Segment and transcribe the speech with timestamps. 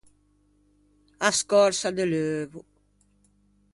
[1.27, 2.61] A scòrsa de l’euvo.